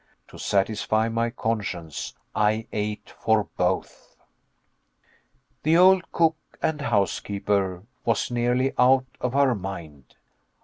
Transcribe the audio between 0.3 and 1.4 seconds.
satisfy my